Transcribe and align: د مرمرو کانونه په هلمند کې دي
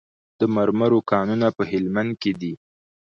د 0.39 0.41
مرمرو 0.55 0.99
کانونه 1.11 1.47
په 1.57 1.63
هلمند 1.71 2.11
کې 2.21 2.31
دي 2.41 2.53